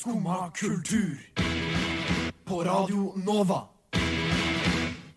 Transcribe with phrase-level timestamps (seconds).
[0.00, 1.18] Skumma kultur.
[2.44, 3.58] På Radio Nova.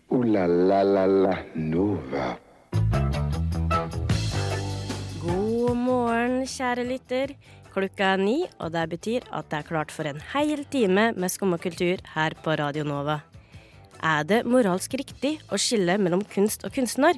[0.08, 2.26] O-la-la-la-la Nova.
[5.22, 7.32] God morgen, kjære lytter.
[7.72, 11.32] Klokka er ni, og det betyr at det er klart for en hel time med
[11.32, 13.22] Skumma kultur her på Radio Nova.
[14.04, 17.16] Er det moralsk riktig å skille mellom kunst og kunstner?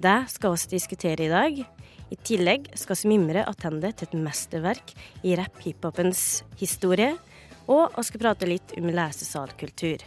[0.00, 1.64] Det skal vi diskutere i dag.
[2.14, 4.92] I tillegg skal vi mimre tilbake til et mesterverk
[5.26, 7.16] i rapp-hiphopens historie.
[7.66, 10.04] Og vi skal prate litt om lesesalkultur.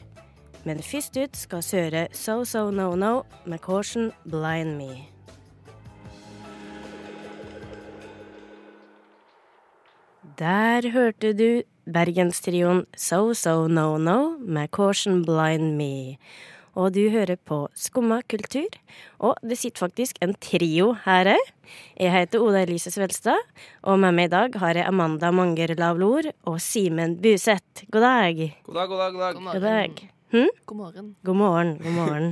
[0.64, 5.10] Men først ut skal høre So So No No med Caution Blind Me.
[10.40, 16.16] Der hørte du bergenstrioen So So No No med Caution Blind Me.
[16.78, 18.70] Og du hører på Skumma kultur.
[19.26, 21.48] Og det sitter faktisk en trio her òg.
[21.98, 23.40] Jeg heter Oda Elise Svelstad,
[23.82, 27.88] og med meg i dag har jeg Amanda Manger Lavlor og Simen Buseth.
[27.90, 28.42] God dag.
[28.68, 29.40] God dag, god dag, god dag.
[29.58, 30.04] God dag.
[30.36, 30.52] Hm?
[30.70, 31.08] God morgen.
[31.26, 32.30] God morgen, god morgen.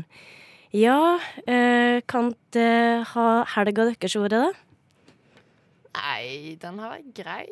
[0.76, 1.00] Ja,
[1.48, 4.52] eh, kan dere ha helga deres ordet, da?
[5.96, 7.48] Nei, den har vært grei.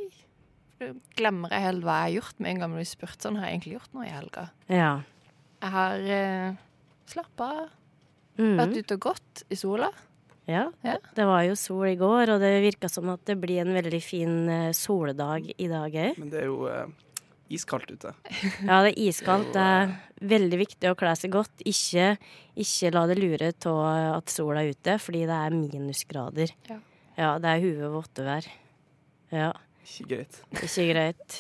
[0.78, 3.39] Du glemmer jeg helt hva jeg har gjort med en gang du spurt sånn.
[3.39, 4.45] Har jeg egentlig gjort noe i helga?
[4.67, 4.92] Ja.
[5.64, 6.62] Jeg har uh,
[7.12, 7.70] slappa av.
[8.40, 8.56] Mm.
[8.58, 9.92] Vært ute og gått i sola.
[10.50, 10.98] Ja, Ja.
[11.16, 14.02] det var jo sol i går, og det virka som at det blir en veldig
[14.04, 16.18] fin eh, soldag i dag òg.
[16.20, 16.88] Men det er jo eh,
[17.54, 18.12] iskaldt ute.
[18.68, 19.54] Ja, det er iskaldt.
[19.54, 19.94] Det er
[20.34, 21.64] veldig viktig å kle seg godt.
[21.64, 22.18] Ikke,
[22.60, 26.52] ikke la det lure av at sola er ute, fordi det er minusgrader.
[26.70, 26.80] Ja.
[27.16, 28.48] Ja, det er huet vottevær.
[29.32, 29.52] Ja,
[29.86, 30.42] Ikke greit.
[30.58, 31.40] ikke greit.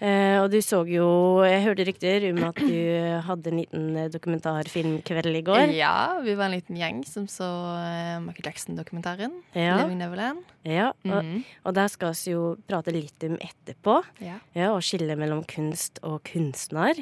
[0.00, 2.72] Eh, og du så jo Jeg hørte rykter om at du
[3.28, 5.72] hadde en liten eh, dokumentarfilmkveld i går.
[5.76, 9.34] Ja, vi var en liten gjeng som så uh, Michael Jackson-dokumentaren.
[9.52, 9.76] Ja.
[9.82, 10.44] 'Living Neverland'.
[10.64, 11.44] Ja, og, Mhm.
[11.64, 14.02] og der skal vi jo prate litt om etterpå.
[14.20, 14.38] Ja.
[14.54, 16.94] Ja, og skille mellom kunst og kunstner.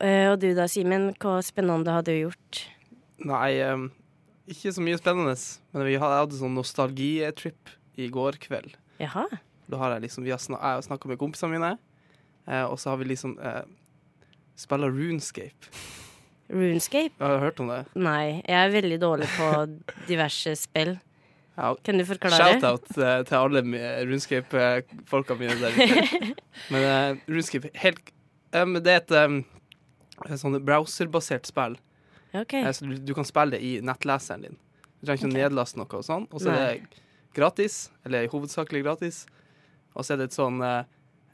[0.00, 2.66] Eh, og du da, Simen, hva spennende har du gjort?
[3.24, 3.90] Nei, um,
[4.48, 5.36] ikke så mye spennende.
[5.72, 8.74] Men vi hadde, sånn nostalgitrip i går kveld.
[9.00, 9.26] Jaha.
[9.70, 11.91] Da har jeg liksom, vi har snak, jeg har snakka med kompisene mine, eh,
[12.46, 13.62] og så har vi liksom eh,
[14.58, 15.70] spilla Runescape.
[16.52, 17.14] Runescape?
[17.22, 17.80] Har du hørt om det?
[17.94, 19.48] Nei, jeg er veldig dårlig på
[20.08, 20.96] diverse spill.
[21.56, 22.36] Ja, Kan du forklare?
[22.56, 23.62] Shout-out eh, til alle
[24.08, 25.76] Runescape-folka mine der.
[26.72, 28.00] Men eh, Runescape helt
[28.56, 29.38] um, Det er et um,
[30.40, 31.76] sånn browserbasert spill.
[32.32, 32.64] Okay.
[32.64, 34.58] Eh, Så du, du kan spille det i nettleseren din.
[35.00, 36.26] Du trenger ikke å nedlaste noe og sånn.
[36.32, 37.02] Og så er det
[37.36, 39.22] gratis, eller hovedsakelig gratis.
[39.96, 40.84] Og så er det et sånn eh,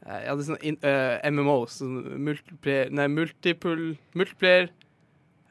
[0.07, 4.69] Ja, det er sånn in, eh, MMO, sånn multiplayer Nei, multiple, multiplayer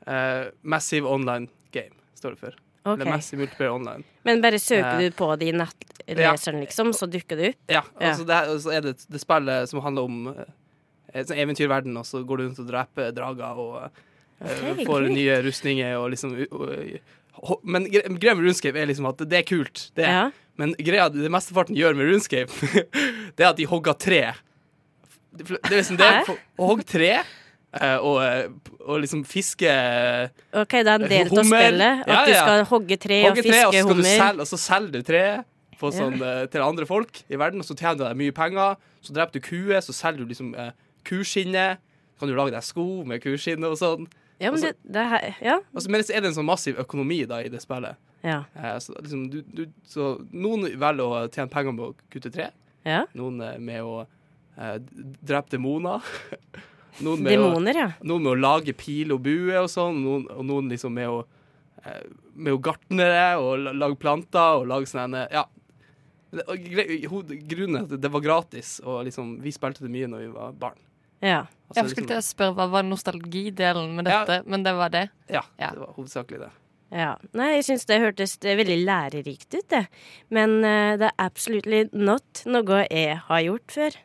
[0.09, 2.57] uh, Massive online game, står det for.
[2.85, 2.95] Okay.
[3.03, 4.05] Eller Massive multiplayer online.
[4.25, 7.61] Men bare søker Eh, du på det i nettleseren, liksom, så dukker det opp?
[7.69, 8.15] Ja, Ja.
[8.15, 10.45] altså og så er det det spillet som handler om uh,
[11.13, 13.77] et sånn eventyrverden, og så går du rundt og dreper drager og
[14.41, 15.09] eh, Ok, får cool.
[15.13, 16.99] nye rustninger og liksom og,
[17.43, 19.91] og, Men gre- greia med RuneScape er liksom at det er kult.
[19.95, 20.11] Det er.
[20.11, 20.31] Ja.
[20.59, 22.51] Men greia det mesteparten gjør med RuneScape,
[23.37, 24.23] det er at de hogger tre.
[25.39, 28.49] Det er liksom det Å hogge tre eh, og, eh,
[28.81, 32.03] og liksom fiske OK, det er en del av spillet.
[32.03, 34.25] At Ja, du skal hogge tre og Hogge tre, og så fiske skal du hummer.
[34.25, 35.25] selge, og så selger du tre
[35.79, 36.33] sånn, ja.
[36.51, 38.81] til andre folk i verden, og så tjener du deg mye penger.
[39.05, 40.73] Så dreper du kuer, så selger du liksom uh,
[41.07, 41.85] kuskinnet.
[42.19, 44.09] Kan du lage deg sko med kuskinnet og sånn.
[44.43, 45.57] Ja, men det, det her Ja.
[45.75, 47.99] Og men så er det en sånn massiv økonomi da i det spillet.
[48.23, 48.45] Ja.
[48.55, 52.51] Eh, så, liksom, du, du, så noen velger å tjene penger med å kutte tre.
[52.85, 53.05] ja.
[53.15, 54.01] Noen eh, med å
[54.59, 54.77] eh,
[55.23, 56.03] drepe demoner.
[57.05, 57.91] noen, med å, ja.
[58.03, 60.01] noen med å lage pil og bue og sånn.
[60.05, 61.21] Noen, og noen liksom med å
[61.85, 62.03] eh,
[62.39, 65.47] Med å gartne det og lage planter og lage sånne Ja.
[66.29, 70.53] Grunnen er at det var gratis, og liksom, vi spilte det mye når vi var
[70.61, 70.77] barn.
[71.25, 71.47] Ja.
[71.69, 74.25] Altså, Jeg skulle til å spørre hva var nostalgidelen med Ja.
[74.25, 75.09] dette, men det var det.
[75.29, 75.71] ja, Ja.
[75.73, 76.51] det var hovedsakelig det.
[76.89, 77.15] Ja.
[77.37, 79.85] Nei, jeg syns det hørtes er veldig lærerikt ut, det.
[80.33, 83.99] Men uh, det er absolutely not noe jeg har gjort før.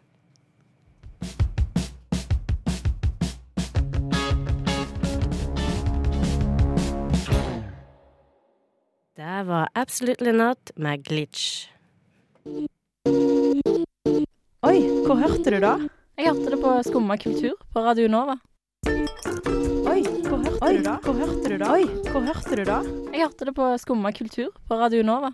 [9.24, 11.70] Det var Absolutely Not med Glitch.
[14.64, 15.78] Oi, hvor hørte du da?
[16.18, 18.36] Jeg hørte det på Skumma kultur på Radio Nova.
[19.94, 20.94] Oi, hvor hørte du da?
[21.06, 21.68] Hvor hørte du da?
[21.76, 22.80] Oi, hvor hørte du da?
[23.14, 25.30] Jeg hørte det på Skumma kultur på Radio Nova.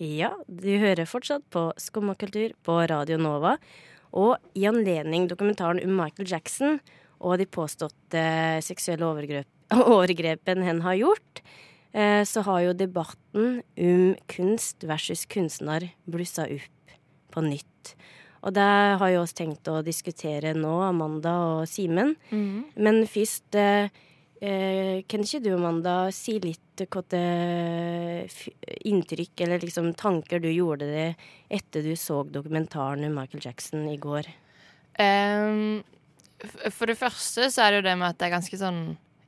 [0.00, 3.58] Ja, du hører fortsatt på Skummakultur på Radio Nova.
[4.16, 6.78] Og i anledning dokumentaren om Michael Jackson
[7.20, 8.24] og de påståtte
[8.64, 9.50] seksuelle overgrep,
[9.98, 11.44] overgrepene hen har gjort,
[11.92, 16.96] eh, så har jo debatten om kunst versus kunstner blussa opp
[17.36, 17.92] på nytt.
[18.44, 18.66] Og det
[19.00, 22.14] har jo også tenkt å diskutere nå, Amanda og Simen.
[22.30, 22.64] Mhm.
[22.76, 23.88] Men først eh,
[24.40, 28.28] eh, Kan ikke du, Amanda, si litt hva det
[28.84, 31.06] inntrykk eller liksom tanker du gjorde det
[31.48, 34.28] etter du så dokumentaren om Michael Jackson i går?
[35.00, 35.82] Um,
[36.68, 38.82] for det første så er det jo det med at det er ganske sånn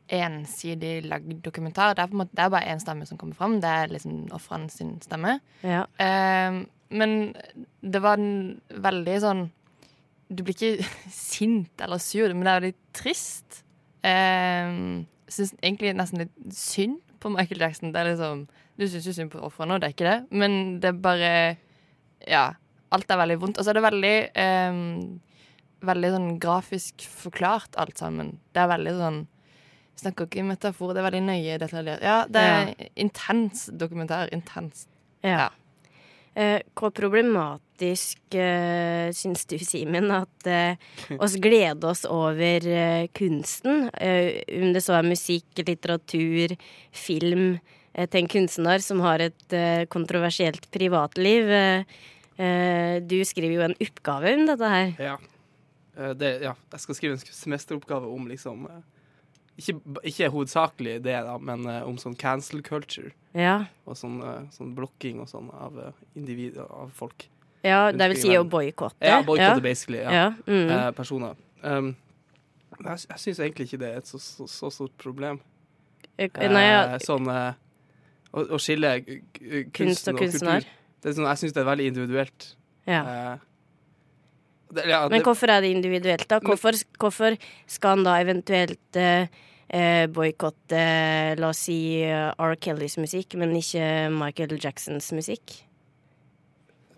[0.08, 1.94] ensidig lagd dokumentar.
[1.96, 3.58] Det er, måte, det er bare én stemme som kommer fram.
[3.60, 5.38] Det er liksom ofrene sin stemme.
[5.60, 5.84] Ja.
[6.00, 7.35] Ehm, men
[7.81, 9.44] det var en veldig sånn
[10.29, 13.62] Du blir ikke sint eller sur, men det er veldig trist.
[14.05, 17.93] Um, Syns egentlig nesten litt synd på Michael Jackson.
[17.93, 18.46] Det er liksom
[18.79, 21.32] Du syns jo synd på ofrene, og det er ikke det, men det er bare
[22.26, 22.46] Ja.
[22.91, 23.58] Alt er veldig vondt.
[23.58, 25.19] Og så er det veldig ehm,
[25.84, 28.38] Veldig sånn grafisk forklart, alt sammen.
[28.56, 29.19] Det er veldig sånn
[29.99, 32.02] jeg Snakker ikke i metafor, det er veldig nøye detaljert.
[32.06, 32.69] Ja, det er
[33.02, 34.29] intens dokumentar.
[34.31, 34.84] Intens.
[35.26, 35.49] Ja.
[35.49, 35.68] Eh,
[36.79, 40.79] hvor problematisk eh, syns du, Simen, at eh,
[41.19, 43.88] oss gleder oss over eh, kunsten?
[43.94, 46.55] Eh, om det så er musikk, litteratur,
[46.94, 47.49] film
[47.94, 51.50] eh, til en kunstner som har et eh, kontroversielt privatliv.
[51.50, 51.99] Eh,
[52.38, 54.94] eh, du skriver jo en oppgave om dette her.
[55.11, 55.19] Ja.
[55.99, 56.55] Eh, det, ja.
[56.73, 58.82] Jeg skal skrive en semesteroppgave om liksom eh,
[59.58, 59.75] ikke,
[60.06, 63.10] ikke hovedsakelig det, da, men eh, om sånn cancel culture.
[63.37, 67.26] Ja, Og sånn, eh, sånn blokking og sånn av uh, individer, av folk.
[67.66, 69.02] ja det vil si å boikotte.
[69.05, 69.99] Ja, boikotte, basically.
[70.05, 70.12] Ja.
[70.12, 70.26] Ja.
[70.46, 70.70] Mm.
[70.70, 71.34] eh, personer.
[71.62, 71.93] Um,
[72.78, 75.40] men jeg, jeg syns egentlig ikke det er et så, så, så stort problem.
[76.19, 77.52] Eh, Nei, ja, Eh, sånn eh,
[78.32, 80.62] å, å skille eh, k- kunst og kunstner.
[80.62, 80.75] kultur.
[81.02, 82.49] Det er sånn, jeg syns det er veldig individuelt.
[82.87, 83.02] Ja.
[83.02, 83.44] Eh,
[84.75, 86.38] det, ja, Men det, hvorfor er det individuelt, da?
[86.44, 87.37] Hvorfor, hvorfor
[87.70, 89.26] skal han da eventuelt eh,
[89.70, 90.82] eh, boikotte,
[91.38, 92.55] la oss si, eh, R.
[92.56, 95.65] Kellys musikk, men ikke Michael Jacksons musikk?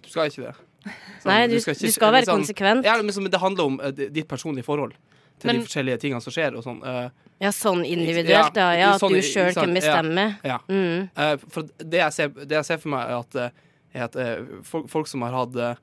[0.03, 0.55] du skal ikke det.
[1.21, 2.85] Sånn, Nei, du, ikke- du skal være sånn- konsekvent.
[2.89, 4.95] Ja, men det handler om uh, ditt personlige forhold
[5.39, 6.57] til Men- de forskjellige tingene som skjer.
[6.65, 6.81] sånn.
[6.83, 8.73] uh, Ja, sånn individuelt, ja.
[8.77, 10.39] Ja, at sånn, du sjøl kan bestemme.
[10.45, 10.59] ja.
[10.69, 11.11] Mm.
[11.17, 13.53] Uh, for det jeg, ser, det jeg ser for meg, er at,
[13.95, 15.79] er at folk, folk som har hatt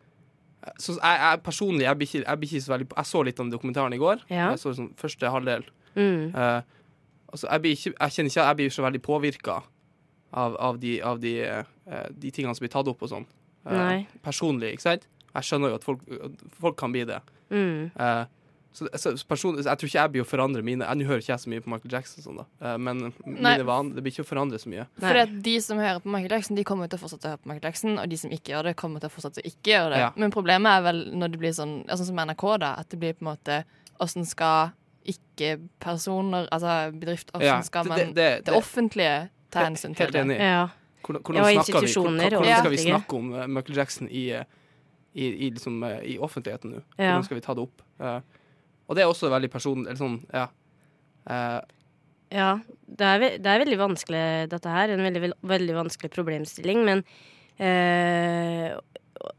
[0.81, 3.39] så jeg, jeg personlig jeg blir, ikke, jeg blir ikke så veldig Jeg så litt
[3.39, 4.23] av dokumentaren i går.
[4.29, 4.49] Ja.
[4.51, 5.63] Jeg så sånn første halvdel.
[5.97, 6.29] Mm.
[6.35, 6.61] Uh,
[7.33, 9.59] altså, jeg, blir ikke, jeg kjenner ikke Jeg blir så veldig påvirka
[10.31, 13.27] av, av, de, av de, uh, de tingene som blir tatt opp og sånn.
[13.65, 13.99] Uh, Nei.
[14.23, 15.07] personlig, ikke sant?
[15.37, 16.01] Jeg skjønner jo at folk,
[16.57, 17.19] folk kan bli det.
[17.53, 17.91] Mm.
[17.93, 18.23] Eh,
[18.77, 21.41] så, så person, jeg tror ikke jeg blir å forandre mine Nå hører ikke jeg
[21.41, 22.45] så mye på Michael Jackson, sånn da.
[22.61, 23.55] Eh, men Nei.
[23.55, 24.85] mine vaner Det blir ikke å forandre så mye.
[24.99, 25.05] Nei.
[25.05, 27.41] For at de som hører på Michael Jackson, de kommer til å fortsette å høre
[27.41, 29.73] på Michael Jackson, og de som ikke gjør det, kommer til å fortsette å ikke
[29.73, 30.01] gjøre det.
[30.03, 30.11] Ja.
[30.19, 33.17] Men problemet er vel når det blir sånn, sånn som NRK, da, at det blir
[33.17, 33.63] på en måte
[34.03, 34.75] Åssen skal
[35.07, 40.13] ikke-personer, altså bedrift, åssen Ja, skal man det, det- det- offentlige ta hensyn til Helt
[40.13, 40.21] det?
[40.25, 40.37] enig.
[40.39, 40.67] Ja.
[41.03, 44.23] Hvordan, hvordan, ja, snakker vi, hvordan, hvordan skal vi snakke om eh, Michael Jackson i,
[44.35, 44.43] eh,
[45.15, 46.81] i, i, liksom, eh, i offentligheten nå?
[46.97, 47.11] Ja.
[47.13, 47.81] Hvordan skal vi ta det opp?
[47.99, 48.19] Uh,
[48.87, 50.47] og det er også veldig personlig eller sånn, ja.
[51.29, 51.61] Uh,
[52.29, 54.89] Ja, det er, det er veldig vanskelig, dette her.
[54.89, 56.83] En veldig, veldig vanskelig problemstilling.
[56.83, 57.03] Men
[57.57, 58.75] eh,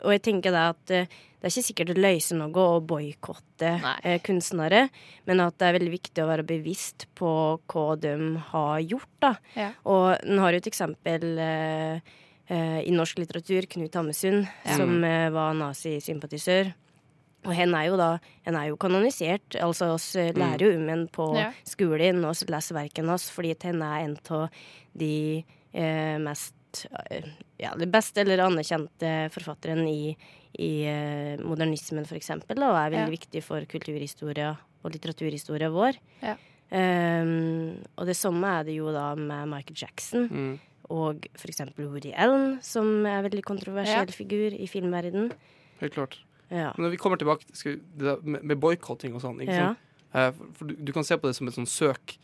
[0.05, 1.07] Og jeg tenker da at eh,
[1.39, 3.69] det er ikke sikkert det løser noe å boikotte
[4.03, 4.89] eh, kunstnere,
[5.29, 7.31] men at det er veldig viktig å være bevisst på
[7.71, 8.15] hva de
[8.51, 9.31] har gjort, da.
[9.55, 9.69] Ja.
[9.87, 12.01] Og en har jo et eksempel eh,
[12.51, 14.43] eh, i norsk litteratur, Knut Hamsun,
[14.75, 16.73] som eh, var nazisympatisør.
[17.47, 18.09] Og hen er jo da
[18.49, 19.55] hen er jo kanonisert.
[19.63, 21.53] Altså oss eh, lærer jo om en på Ja.
[21.65, 24.49] skolen, og leser verkene hans, fordi hen er en av
[24.99, 26.58] de eh, mest
[27.59, 30.15] Ja, det beste eller anerkjente forfatteren i,
[30.59, 33.17] i eh, modernismen, for eksempel, og er veldig Ja.
[33.19, 34.53] viktig for kulturhistoria
[34.85, 35.99] og litteraturhistoria vår.
[36.23, 36.37] Ja.
[36.71, 40.29] Um, og det samme er det jo da med Michael Jackson.
[40.29, 40.59] mm.
[40.89, 44.15] Og for eksempel Woody Allen, som er en veldig kontroversiell Ja.
[44.15, 45.33] figur i filmverden.
[45.83, 46.19] Helt klart.
[46.51, 46.73] Ja.
[46.79, 49.41] Men når vi kommer tilbake til det med, boikotting og sånn?
[49.47, 49.75] Eh,
[50.33, 52.17] for, for du, du kan se på det som et sånn søk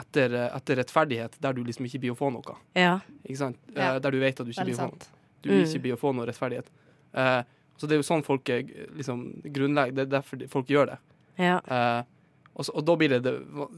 [0.00, 2.56] etter, eh, etter rettferdighet, der du liksom ikke blir å få noe.
[2.74, 3.00] ja.
[3.26, 3.58] Ikke sant?
[3.74, 3.94] Ja.
[3.94, 5.10] Eh, der du vet at du ikke blir å få noe.
[5.42, 5.64] du Mm.
[5.66, 6.66] ikke blir å få noe rettferdighet.
[7.14, 7.42] Uh,
[7.76, 8.62] så det er jo sånn folk er
[8.96, 10.98] liksom grunnlegger Det er derfor folk gjør det.
[11.38, 11.58] Ja.
[11.66, 12.04] Uh,
[12.54, 13.32] og, så, og da blir det, det,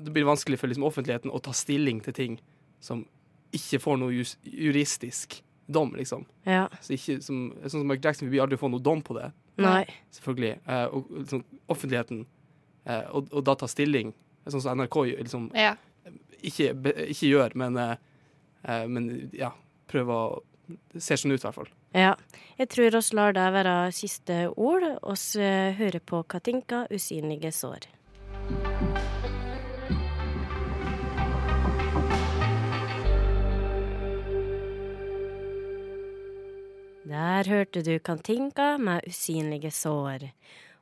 [0.05, 2.37] det blir vanskelig for liksom offentligheten å ta stilling til ting
[2.81, 3.07] som
[3.55, 6.27] ikke får noe jus, juristisk dom, liksom.
[6.45, 6.69] ja.
[6.83, 9.31] Så ikke, som, sånn som Mark Jackson, vi blir aldri få noe dom på det,
[9.63, 9.85] Nei.
[10.13, 10.59] selvfølgelig.
[10.69, 12.27] Uh, og liksom, offentligheten,
[12.85, 14.13] eh, og, og da ta stilling,
[14.47, 15.77] sånn som NRK liksom, Ja.
[16.51, 16.73] Ikke,
[17.09, 17.97] ikke gjør, men, eh,
[18.65, 19.55] eh, men ja,
[19.91, 20.43] prøver å
[20.97, 21.67] Ser sånn ut, i hvert fall.
[21.93, 22.15] Ja.
[22.57, 24.87] Jeg tror oss lar det være siste ord.
[25.05, 27.85] Oss eh, hører på Katinka, 'Usynlige sår'.
[37.05, 40.31] Der hørte du Katinka med usynlige sår.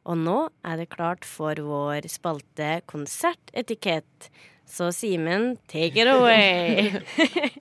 [0.06, 4.30] Og nå er det klart for vår spalte Konsertetikett.
[4.72, 7.02] Så Simen, take it away.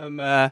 [0.00, 0.50] Um, eh,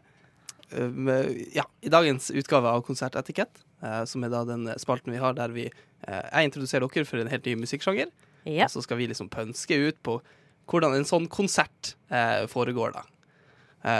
[0.71, 5.21] um, eh, ja, I dagens utgave av Konsertetikett, uh, som er da den spalten vi
[5.23, 8.11] har der vi uh, jeg introduserer dere for en helt ny musikksjanger,
[8.45, 8.67] ja.
[8.67, 10.19] og så skal vi liksom pønske ut på
[10.69, 13.07] hvordan en sånn konsert uh, foregår, da.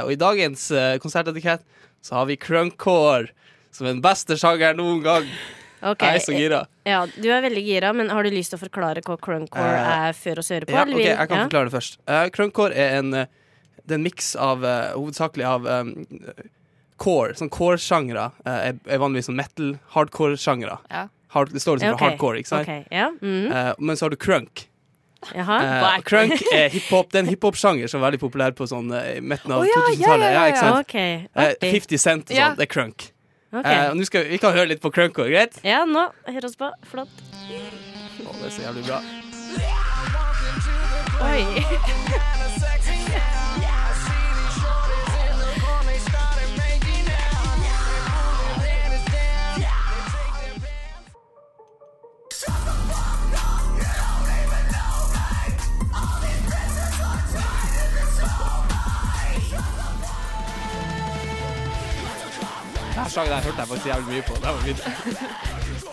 [0.03, 0.67] Og i dagens
[1.01, 1.63] konsertetikett
[2.05, 3.31] så har vi crunkcore,
[3.73, 5.29] som er den beste sjangeren noen gang.
[5.83, 6.03] Ok.
[6.03, 6.61] Jeg er så gira.
[6.89, 10.07] Ja, du er veldig gira, men har du lyst til å forklare hva crunkcore uh,
[10.09, 10.75] er før oss hører på?
[10.75, 11.49] Ja, ok, jeg kan ja?
[11.49, 11.99] forklare det først.
[12.09, 13.29] Uh, Crunkcore er en, eh,
[13.85, 15.93] det er en miks av uh, hovedsakelig av um,
[16.99, 17.37] core.
[17.39, 20.81] Sånn core-sjangre eh, er, er vanligvis sånn metal, hardcore-sjangre.
[20.91, 21.07] Ja.
[21.35, 22.01] Hard, det står liksom okay.
[22.01, 22.67] for hardcore, ikke sant?
[22.67, 22.85] Okay.
[22.95, 24.67] ja, Mm Eh, men så har du crunk.
[25.35, 27.11] Eh, og crunk er hiphop.
[27.11, 29.75] Det er en hiphop-sjanger som er veldig populær på sånn eh, midten av oh, ja,
[29.75, 30.27] ja, 2000-tallet.
[30.27, 30.79] ja, ja, ikke sant?
[30.87, 30.97] OK.
[31.45, 33.09] Eh, 50 Cent og sånn, det er crunk.
[33.49, 33.65] Ok.
[33.65, 35.57] Eh, nå skal vi, vi kan høre litt på Crunko, greit?
[35.65, 36.09] Ja, nå.
[36.29, 36.69] Hør oss på.
[36.91, 37.09] Flott.
[37.49, 38.99] Å, det er så jævlig bra.
[41.29, 41.43] Oi.
[63.09, 64.35] Denne sangen der hørte jeg faktisk jævlig mye på.
[64.35, 65.89] Det var fint.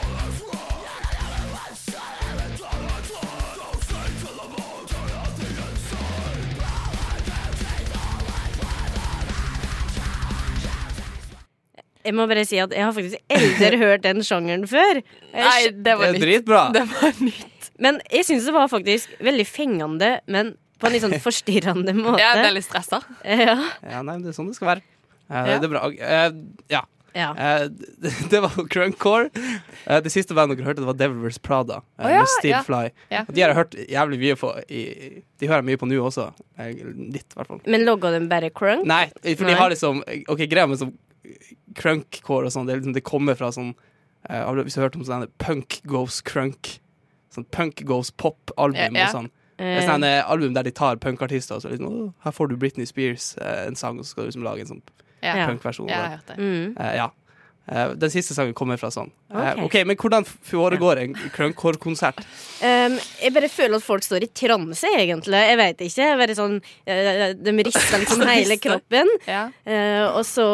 [12.05, 14.99] Jeg må bare si at jeg har faktisk aldri hørt den sjangeren før.
[15.33, 16.21] Nei, det Det var er nytt.
[16.25, 16.61] dritbra.
[16.75, 17.69] Det var nytt.
[17.81, 22.21] Men jeg syns det var faktisk veldig fengende, men på en litt sånn forstyrrende måte.
[22.21, 23.01] Er litt stressa.
[23.25, 23.55] Ja.
[23.81, 24.85] Ja, nei, men det er sånn det skal være.
[24.85, 25.57] Eh, Ja.
[25.57, 25.81] Det er bra.
[25.89, 26.29] Eh,
[26.75, 26.83] ja.
[27.15, 27.29] Ja.
[27.31, 27.69] Uh,
[28.31, 29.29] det, var Crunkcore.
[29.87, 31.79] Uh, det siste bandet dere hørte, det var Devil Wears Prada.
[31.99, 32.61] uh, oh, ja, med Still ja.
[32.67, 32.83] Fly.
[33.09, 34.51] De har jeg hørt jævlig mye på.
[34.67, 34.83] I,
[35.39, 36.29] de hører jeg mye på nå også.
[36.59, 36.83] Eh,
[37.15, 37.63] litt, i hvert fall.
[37.71, 38.85] Men logga de bare crunk?
[38.89, 39.51] Nei, for Nei.
[39.51, 40.93] de har liksom Ok, greia med sånn
[41.75, 43.73] crunkcore og sånn, det, liksom, det kommer fra sånn
[44.29, 46.77] eh, Hvis du har hørt om sånn Punk Goes Crunk.
[47.33, 49.31] Sånn Punk Goes Pop-album og sånn.
[49.31, 52.49] Det er Eh, sånn eh, album der de tar punkartister og så liksom, Her får
[52.51, 54.81] du Britney Spears eh, en sang, og så skal du liksom lage en sånn
[55.25, 55.47] Ja, Ja.
[55.51, 55.87] punkversjon.
[55.89, 56.37] jeg har hørt det.
[56.37, 56.75] mm.
[56.79, 57.09] Eh, ja.
[57.67, 59.09] Eh, den siste sangen kommer fra sånn.
[59.33, 59.63] Eh, Ok.
[59.65, 62.19] OK, men hvordan foregår en crunkcore-konsert?
[62.61, 65.41] Um, jeg bare føler at folk står i transe, egentlig.
[65.49, 66.09] Jeg vet ikke.
[66.19, 69.09] Bare sånn, eh, de rister liksom hele kroppen.
[69.25, 69.47] Ja.
[69.65, 70.45] Eh, og så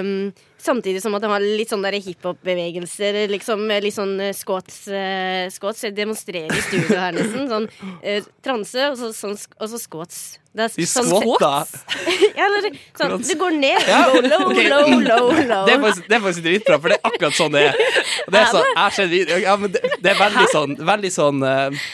[0.00, 0.32] um,
[0.66, 3.20] Samtidig som at de har litt sånn hiphop-bevegelser.
[3.30, 4.80] Liksom, litt sånn eh, squats.
[4.90, 5.84] uh, squats.
[5.86, 7.46] Jeg demonstrerer i studio her, nesten.
[7.52, 10.24] Sånn uh, transe, og så, sånn, og så squats.
[10.56, 11.68] Det er sånn, skvotter!
[12.36, 13.86] Ja, eller sånn, det går ned.
[13.88, 15.62] Ja, low, low, low, low.
[15.68, 17.78] Det er, faktisk, det er faktisk dritbra, for det er akkurat sånn det er.
[18.32, 21.86] Det er, sånn, ja, det, det er veldig sånn, veldig sånn eh,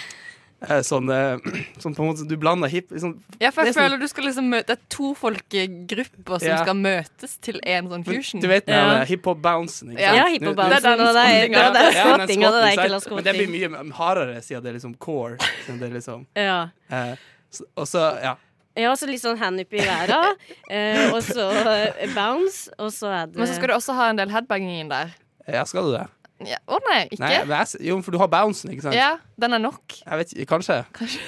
[0.62, 1.36] Sånn, eh,
[1.82, 4.24] sånn på en måte Du blander hip sånn, ja, for jeg sånn- føler du skal
[4.28, 6.58] liksom møte Det er to folkegrupper som Ja.
[6.62, 8.40] skal møtes til en sånn fusion.
[8.40, 9.04] Du vet den Ja.
[9.04, 10.16] hiphop-bouncen, ikke Ja, sant?
[10.16, 10.70] Ja, hiphop-bouncen.
[10.70, 14.62] Det er den og det det det Ja, det Men det blir mye hardere siden
[14.62, 15.36] det er liksom core.
[15.66, 16.68] Siden det er liksom, Ja.
[16.90, 17.16] eh,
[17.50, 18.36] så, og så, ja.
[18.76, 20.36] Ja, så litt sånn hand up i været,
[20.70, 24.08] eh, og så eh, bounce, og så er det Men så skal du også ha
[24.08, 25.10] en del headbanging der.
[25.46, 26.06] Ja, skal du det?
[26.48, 26.58] Ja.
[26.66, 27.20] Å nei, ikke?
[27.22, 28.96] Nei, men jeg, jo, for du har bouncen, ikke sant?
[28.98, 29.98] Ja, den er nok.
[30.00, 30.82] Jeg vet ikke, kanskje?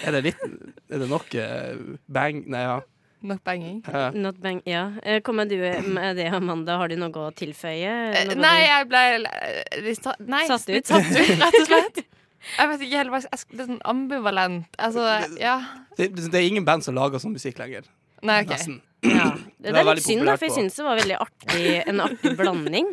[0.04, 2.80] Er det litt Er det nok uh, bang Nei, ja.
[3.24, 3.80] Nok banging.
[3.88, 4.92] Eh, Not bang, ja.
[5.02, 6.76] Eh, Kommer du med det, Amanda?
[6.76, 7.92] Har du noe å tilføye?
[8.12, 10.74] Eh, Noe Nei, jeg ble eh, litt Nei, Satt ut.
[10.74, 12.02] litt satt ut, rett og slett.
[12.44, 14.74] Jeg vet ikke helt hva Det er sånn ambivalent.
[14.76, 15.04] Altså,
[15.40, 15.54] ja.
[15.96, 17.86] det, det er ingen band som lager sånn musikk lenger.
[18.20, 18.50] Nei, OK.
[18.52, 18.82] Nesten.
[19.08, 19.30] ja.
[19.56, 22.34] Det, var er litt synd, da, for jeg syns det var veldig artig, en artig
[22.36, 22.90] blanding.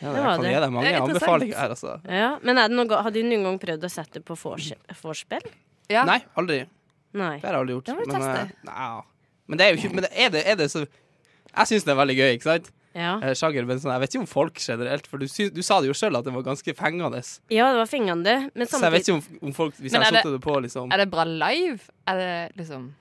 [0.00, 0.52] Ja, Det var det.
[0.52, 1.94] gi deg mange Det er anbefalinger her, altså.
[2.06, 2.38] Ja.
[2.42, 5.46] Men er det noe, har du noen gang prøvd å sette på vors- vorspiel?
[5.90, 6.04] Ja.
[6.04, 6.66] Nei, aldri.
[7.14, 7.38] Nei.
[7.40, 7.84] Det har jeg aldri gjort.
[7.86, 9.02] Det men, eh, nei,
[9.48, 11.92] men det er jo ikke Men det er det, er det så Jeg syns det
[11.94, 12.70] er veldig gøy, ikke sant?
[12.94, 13.18] Ja.
[13.22, 15.88] Eh, Sjanger, men sånn, jeg vet ikke om folk generelt, for du, du sa det
[15.88, 17.20] jo sjøl at det var ganske fengende.
[17.50, 20.12] ja, det var fengende, men Så jeg vet ikke om, om folk Hvis jeg har
[20.12, 21.80] satt det på, liksom Er det bra live?
[22.06, 22.92] Er det liksom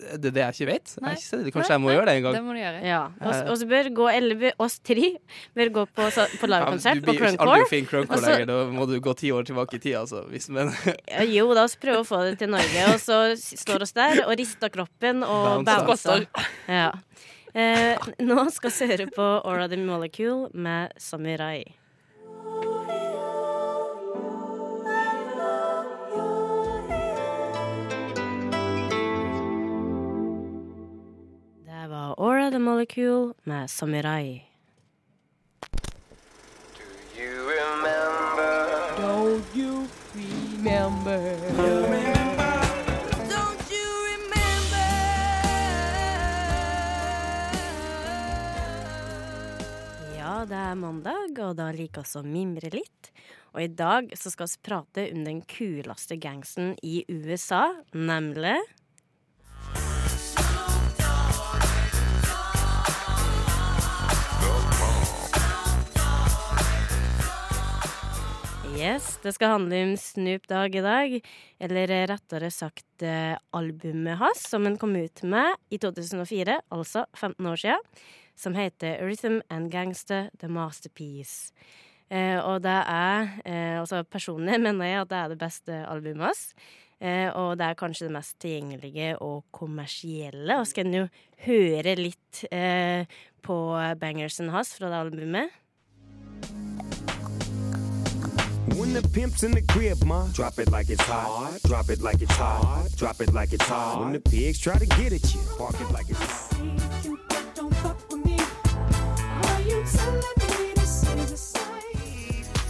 [0.00, 0.92] Det er det jeg ikke vet.
[1.00, 1.52] Jeg ikke det.
[1.54, 2.34] Kanskje jeg må gjøre det en gang.
[2.38, 2.80] Det må du gjøre.
[2.88, 3.00] Ja.
[3.50, 5.10] Og så bør gå, eller oss tre
[5.56, 8.46] bør gå på, sa- på Ja, livekonsert du på blir jo ikke aldri så- lenger.
[8.46, 10.24] Da må du gå ti år tilbake i tid, altså.
[10.30, 10.72] Hvis, men
[11.10, 12.86] Ja, Jo, da oss prøve å få det til Norge.
[12.94, 16.26] Og så står oss der og rister kroppen og bouncer.
[16.68, 16.90] Ja.
[17.54, 21.64] Eh, nå skal vi høre på Aura the Molecule med Samurai.
[32.18, 34.42] Aura The Molecule med Samurai.
[36.74, 38.66] Do you remember?
[38.96, 41.36] Don't you remember?
[50.16, 53.12] Ja, det er mandag, og da liker vi å mimre litt.
[53.54, 58.58] Og i dag så skal vi prate om den kuleste gangsten i USA, nemlig
[68.80, 71.14] Yes, det skal handle om Snoop Dogg i dag.
[71.60, 77.50] Eller rettere sagt eh, albumet hans, som han kom ut med i 2004, altså 15
[77.50, 77.84] år siden,
[78.40, 81.52] som heter Rhythm and Gangster The Masterpiece.
[82.08, 86.30] Eh, og det er eh, Altså personlig mener jeg at det er det beste albumet
[86.30, 86.44] hans.
[87.04, 90.56] Eh, og det er kanskje det mest tilgjengelige og kommersielle.
[90.56, 91.08] Og så kan en jo
[91.44, 93.04] høre litt eh,
[93.44, 93.60] på
[94.00, 95.60] bangersen hans fra det albumet.
[98.80, 101.60] When the pimp's in the crib, ma, drop it like it's hot.
[101.68, 102.88] Drop it like it's hot.
[102.96, 104.00] Drop it like it's hot.
[104.00, 106.56] When the pigs try to get at you, park it like it's hot.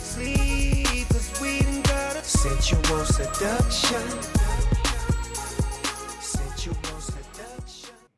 [0.03, 2.23] Sleep is sweet and gutter.
[2.25, 4.03] Sensual seduction.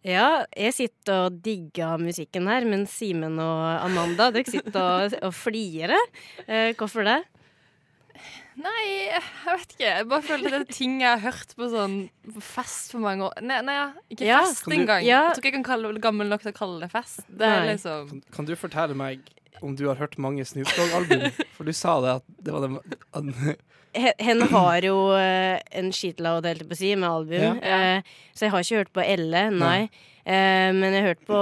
[0.02, 5.30] Ja, jeg sitter og digger musikken her, men Simen og Amanda, dere sitter og, og
[5.36, 6.08] flirer.
[6.48, 7.20] Eh, hvorfor det?
[8.62, 9.86] Nei, jeg vet ikke.
[9.88, 11.94] Jeg bare føler at det er ting jeg har hørt på sånn
[12.34, 15.02] på fest for mange år Nei, nei ja, ikke Ja, fest du- engang.
[15.06, 15.22] ja.
[15.28, 17.22] Jeg tror ikke jeg kan kalle det gammel nok til å kalle det fest.
[17.28, 19.20] Det er liksom Kan, kan du fortelle meg
[19.62, 21.30] om du har hørt mange Snoop Dogg-album?
[21.56, 23.56] For du sa det at det var den
[23.92, 27.58] Hen har jo eh, en shitload, holdt jeg på å si, med album.
[27.60, 27.98] Ja.
[27.98, 29.90] Eh, så jeg har ikke hørt på Elle, nei.
[30.24, 31.40] Eh, men jeg har hørt på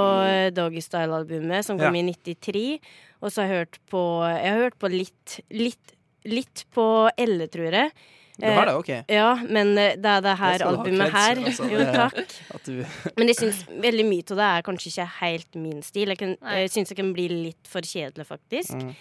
[0.57, 2.03] Doggy Style-albumet, som kom Ja.
[2.03, 2.81] i 93.
[3.23, 5.93] Og så har jeg hørt på Jeg har hørt på litt Litt,
[6.29, 6.87] litt på
[7.17, 7.93] Elle, tror jeg.
[8.41, 8.89] Du har det, OK?
[9.13, 11.41] Ja, men eh, det er det her albumet her.
[11.45, 11.67] altså.
[11.75, 12.21] Jo, takk.
[12.57, 12.79] At du
[13.19, 16.09] Men jeg syns veldig mye av det er kanskje ikke helt min stil.
[16.15, 18.73] Jeg, kan, jeg syns det kan bli litt for kjedelig, faktisk.
[18.81, 18.95] Mm.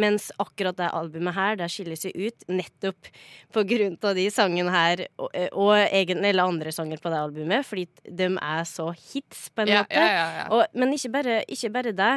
[0.00, 3.08] Mens akkurat det albumet her, det skiller seg ut nettopp
[3.52, 7.64] på grunn av de sangene her, og, og egentlig eller andre sanger på det albumet,
[7.68, 9.96] fordi de er så hits, på en Ja, måte.
[9.96, 10.44] ja, ja, ja.
[10.52, 12.12] Og, men ikke bare, ikke bare det.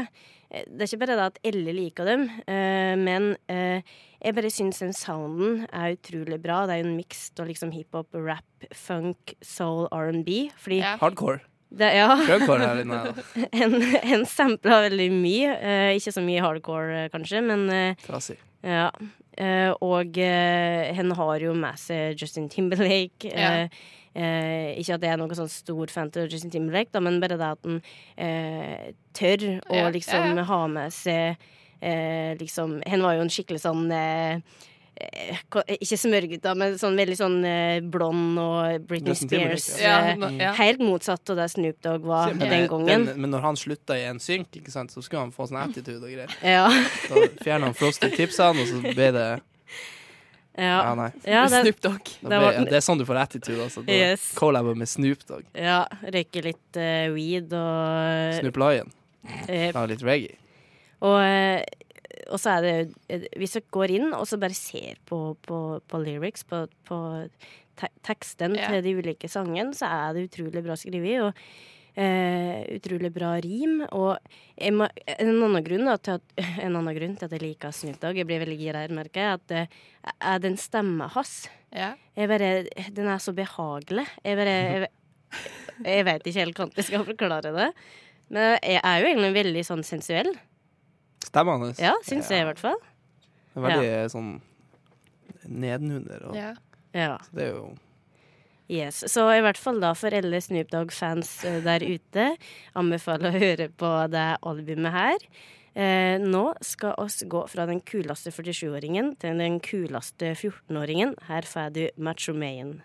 [0.52, 3.82] Eh, Det er ikke bare det at Elle liker dem, eh, men eh,
[4.24, 6.66] jeg bare syns den sounden er utrolig bra.
[6.68, 10.50] Det er jo en miks av liksom hiphop, rap, funk, soul, R&B.
[10.58, 10.96] Fordi Ja.
[10.98, 11.40] Hardcore.
[11.72, 12.16] det, ja,
[13.62, 13.76] en,
[14.14, 15.54] en sampla veldig mye.
[15.62, 18.38] Eh, ikke så mye hardcore, kanskje, men eh, Trasig.
[18.64, 18.90] ja.
[19.40, 23.30] Eh, og uh, hen har jo med seg Justin Timberlake.
[23.32, 23.70] Ja.
[24.16, 27.38] Eh, ikke at det er noen sånn stor fan av Justin Timberlake, da, men bare
[27.38, 27.82] det at han
[28.18, 30.48] eh, tør å Ja, liksom ja, ja.
[30.50, 31.38] ha med seg
[31.82, 34.42] eh, liksom Han var jo en skikkelig sånn eh,
[35.00, 35.38] eh,
[35.78, 39.70] ikke smørgutta, men sånn veldig sånn eh, blond og Britney Spears.
[39.80, 40.00] ja.
[40.18, 40.54] Ja, ja.
[40.58, 43.06] Helt motsatt av det Snoop Dogg var Men, den gangen.
[43.06, 45.62] den- men når han slutta i en synk, ikke sant, så skulle han få sånn
[45.64, 46.34] attitude og greier.
[46.44, 46.66] Ja.
[47.08, 49.30] Da fjerna han Frosty tipsene, og så ble det
[50.58, 50.94] Ja, ja.
[50.98, 51.10] nei.
[51.24, 52.10] ja, det, Snoop Dogg.
[52.22, 53.84] Det var- det er sånn du får attitude, altså.
[53.88, 54.32] Yes.
[54.36, 55.46] Collaber med Snoop Dogg.
[55.54, 58.92] ja røyke litt uh, weed og Snoop Lion.
[59.48, 60.36] eh, Lager litt reggae.
[61.06, 61.64] Og, eh,
[62.30, 66.02] og så er det Hvis dere går inn og så bare ser på, på, på
[66.04, 67.00] lyrics, på, på
[67.80, 68.74] te teksten yeah.
[68.74, 71.22] til de ulike sangene, så er det utrolig bra skrevet.
[71.24, 71.34] Og
[72.00, 73.82] eh, utrolig bra rim.
[73.92, 74.18] Og
[74.56, 74.84] jeg en,
[75.44, 76.36] annen grunn, da, til at,
[76.66, 79.26] en annen grunn til at jeg liker Snoop Dogg, jeg blir veldig gira her, merker
[79.26, 79.64] jeg, at det
[80.32, 81.34] er den stemma hans.
[81.76, 81.94] Ja.
[82.16, 82.52] Bare,
[82.96, 84.08] den er så behagelig.
[84.26, 84.92] Jeg bare Jeg,
[85.86, 87.72] jeg vet ikke helt hvordan jeg skal forklare det.
[88.30, 90.32] Men jeg er jo egentlig veldig sånn sensuell.
[91.26, 91.82] Stemma hans.
[91.82, 92.80] Ja, syns jeg i hvert fall.
[93.54, 94.34] Det veldig sånn
[95.50, 96.30] nedenunder.
[96.30, 96.56] Og, Ja.
[96.96, 97.20] Ja.
[97.22, 97.66] så det er jo
[98.70, 99.02] Yes.
[99.10, 102.26] Så i hvert fall da for alle Snoop Dogg-fans eh, der ute,
[102.78, 105.26] anbefaler å høre på det albumet her.
[105.74, 111.16] Eh, nå skal oss gå fra den kuleste 47-åringen til den kuleste 14-åringen.
[111.30, 112.78] Her får du Macho Mayen.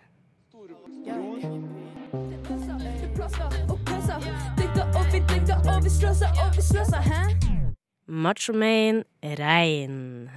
[8.07, 10.29] Macho Mayen, Rein.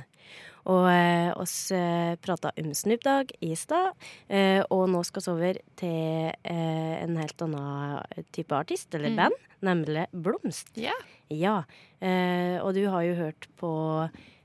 [0.68, 3.94] Og eh, oss eh, prata om Snoop Dogg i stad,
[4.28, 9.16] eh, og nå skal vi over til eh, en helt annen type artist, eller Mm.
[9.16, 10.68] band, nemlig Blomst.
[10.76, 10.92] Ja.
[11.32, 11.62] Ja,
[12.00, 13.70] eh, og du har jo hørt på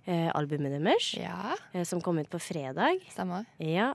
[0.07, 1.55] eh, albumet deres, ja.
[1.73, 3.03] eh, som kom ut på fredag.
[3.11, 3.45] Stemmer.
[3.59, 3.91] Ja,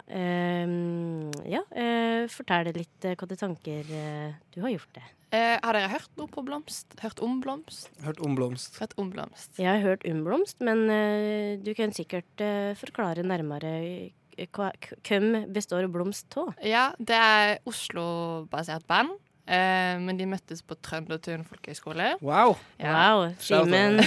[1.48, 5.04] ja eh, fortell litt hva de tanker du har gjort det.
[5.28, 6.94] Eh, har dere hørt noe på Blomst?
[7.02, 7.90] Hørt om Blomst?
[8.00, 8.78] Hørt om blomst.
[8.80, 9.58] Hørt om Blomst.
[9.60, 13.74] Jeg har hørt om Blomst, men eh, du kan sikkert eh, forklare nærmere
[14.54, 14.70] hva,
[15.04, 16.54] hvem består Blomst av?
[16.64, 19.10] Ja, det er Oslo-basert band.
[19.48, 22.14] Eh, men de møttes på Trøndertun folkehøgskole.
[22.24, 22.56] Wow.
[22.80, 22.92] Ja.
[22.96, 23.28] Wow.
[23.40, 24.00] Simen.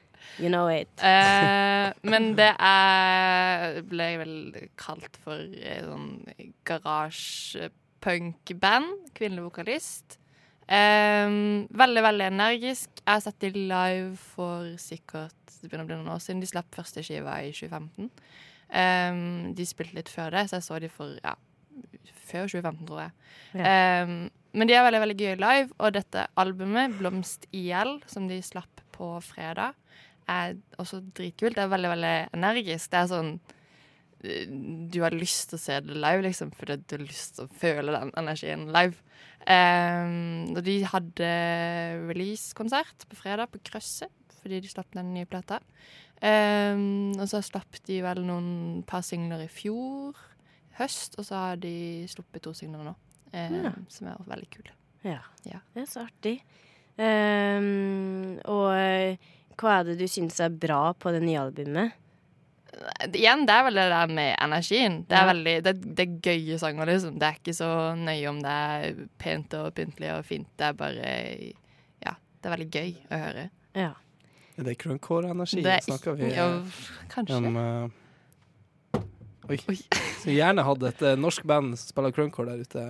[0.40, 0.88] You know it.
[1.04, 6.24] Eh, men det er ble vel kalt for eh, sånn
[6.66, 8.86] garasjepunkband.
[9.14, 10.18] Kvinnelig vokalist.
[10.64, 11.38] Eh,
[11.82, 12.90] veldig, veldig energisk.
[13.02, 16.42] Jeg har sett de live for sikkert det begynner å bli noen år siden.
[16.44, 18.10] De slapp første skiva i 2015.
[18.74, 21.34] Um, de spilte litt før det, så jeg så de for ja,
[22.28, 23.14] før 2015, tror jeg.
[23.60, 24.12] Eh,
[24.54, 28.82] men de er veldig veldig gøy live, og dette albumet, Blomst IL, som de slapp
[28.94, 29.78] på fredag,
[30.30, 31.56] er også dritkult.
[31.56, 32.92] Det er veldig, veldig energisk.
[32.92, 33.32] Det er sånn
[34.24, 37.56] Du har lyst til å se det live, liksom, fordi du har lyst til å
[37.60, 38.96] føle den energien live.
[39.44, 41.28] Um, og de hadde
[42.08, 45.58] release-konsert på fredag på Krøsset, fordi de slapp den nye plata.
[46.24, 50.16] Um, og så slapp de vel noen par singler i fjor
[50.78, 51.74] høst, og så har de
[52.10, 52.94] sluppet to singler nå,
[53.34, 53.74] um, Ja.
[53.92, 54.72] som er veldig kule.
[55.04, 55.20] Ja.
[55.44, 55.60] Ja.
[55.74, 56.38] Det er så artig.
[56.94, 59.16] Og eh,
[59.58, 61.92] hva er det du syns er bra på det nye albumet?
[63.14, 65.00] Igjen, det er vel det der med energien.
[65.08, 67.18] Det er, veldig, det, det er gøye sanger, liksom.
[67.20, 70.48] Det er ikke så nøye om det er pent og pyntelig og fint.
[70.58, 71.12] Det er bare
[72.04, 73.44] Ja, det er veldig gøy å høre.
[73.74, 73.92] Ja.
[74.54, 74.78] Er det er
[75.82, 77.40] Snakker vi ja, eh, kanskje.
[77.40, 77.56] om
[78.94, 79.00] Uh,
[79.50, 79.58] Oi.
[80.20, 82.84] Så vi gjerne hadde et uh, norsk band som spiller cruncore der ute.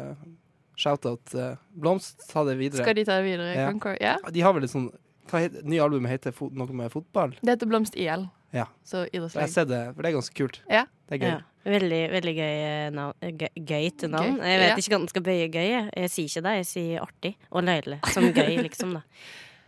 [0.78, 1.32] Shout-out.
[1.34, 2.84] Uh, Blomst, ta det videre.
[2.84, 3.54] Skal de ta det videre?
[3.56, 3.96] Ja.
[4.02, 4.18] Ja.
[4.30, 4.90] De har vel litt sånn
[5.30, 7.32] Hva heter nye albumet heter noe med fotball?
[7.40, 8.28] Det heter Blomst IL.
[8.54, 8.68] Ja.
[8.86, 10.60] Så Jeg har sett det, for det er ganske kult.
[10.70, 10.84] Ja.
[11.08, 11.32] Det er gøy.
[11.34, 11.40] ja.
[11.64, 13.14] Veldig, veldig gøy eh, navn.
[13.24, 14.34] eh, Gøy, til navn.
[14.36, 14.74] Gøy, Jeg vet ja.
[14.76, 15.68] ikke hvordan den skal bøye gøy.
[15.70, 15.86] Jeg.
[15.96, 17.98] jeg sier ikke det, jeg sier artig og løyelig.
[18.12, 19.02] Som gøy, liksom, da.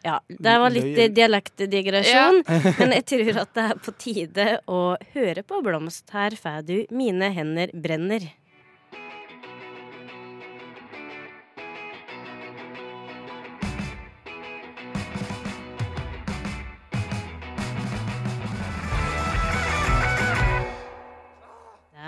[0.07, 2.59] Ja, det var litt dialektdigresjon, ja.
[2.79, 4.81] men jeg tror at det er på tide å
[5.17, 6.05] høre på Blomst.
[6.15, 8.29] Her får du 'Mine hender brenner'.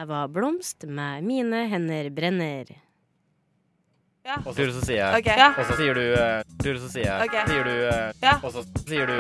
[0.08, 2.76] Var Blomst med 'Mine hender brenner'.
[4.44, 5.30] Og så, så sier jeg OK.
[5.56, 6.02] Og så sier du
[6.60, 7.46] du, Så sier jeg okay.
[7.48, 7.74] Sier du
[8.20, 8.34] Ja.
[8.42, 9.16] Og så sier du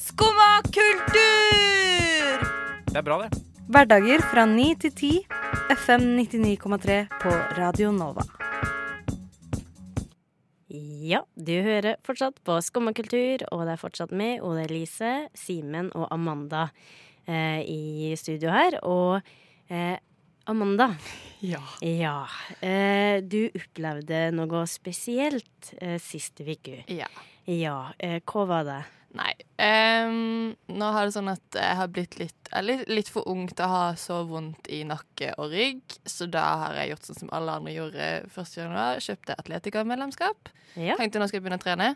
[0.00, 2.46] Skumma kultur!
[2.88, 3.36] Det er bra, det.
[3.70, 5.10] Hverdager fra 9 til 10.
[5.76, 8.24] FM 99,3 på Radio Nova.
[10.70, 16.08] Ja, du hører fortsatt på Skummakultur, og det er fortsatt med Ole Elise, Simen og
[16.10, 16.68] Amanda
[17.26, 18.76] eh, i studio her.
[18.82, 19.20] Og
[19.70, 19.96] eh,
[20.50, 20.90] Amanda,
[21.40, 21.60] Ja.
[21.80, 22.26] ja.
[22.60, 26.82] Eh, du opplevde noe spesielt eh, sist uke.
[26.90, 27.08] ja.
[27.50, 28.80] Ja, eh, hva var det?
[29.16, 29.32] Nei.
[29.58, 33.64] Um, nå har det sånn at jeg har blitt litt, litt, litt for ung til
[33.64, 37.32] å ha så vondt i nakke og rygg, så da har jeg gjort sånn som
[37.34, 38.52] alle andre gjorde 1.
[38.60, 39.00] januar.
[39.02, 40.52] Kjøpte atletikermedlemskap.
[40.78, 40.94] Ja.
[41.00, 41.88] Tenkte nå skal jeg begynne å trene.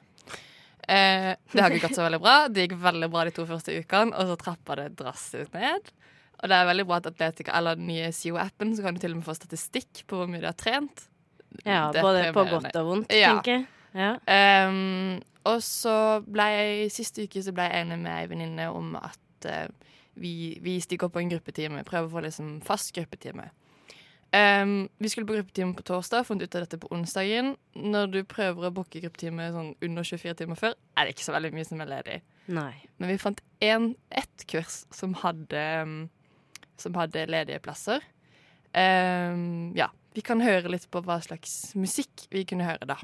[0.85, 2.35] Uh, det har ikke gått så veldig bra.
[2.51, 5.95] Det gikk veldig bra de to første ukene, og så trappa det drastisk ned.
[6.45, 9.15] Og det er veldig bra at Atletica, eller den nye SIO-appen, så kan du til
[9.15, 11.07] og med få statistikk på hvor mye du har trent.
[11.65, 13.33] ja, Det både på godt og vondt, Ja.
[13.33, 13.67] tenker jeg.
[13.95, 14.67] Ja.
[14.69, 18.97] Um, og så ble jeg Siste uke så ble jeg enig med ei venninne om
[18.99, 19.69] at uh,
[20.19, 21.85] vi, vi stikker på en gruppetime.
[21.87, 23.49] Prøver å få liksom fast gruppetime.
[24.35, 27.53] Um, vi skulle på gruppetime på torsdag, funnet ut av dette på onsdagen.
[27.79, 31.37] Når du prøver å booke gruppetime sånn under 24 timer før, er det ikke så
[31.37, 32.17] veldig mye som er ledig.
[32.51, 32.73] Nei.
[32.99, 35.95] Men vi fant en, ett kurs som hadde, um,
[36.81, 38.05] som hadde ledige plasser.
[38.75, 42.99] Um, ja, vi kan høre litt på hva slags musikk vi kunne høre da.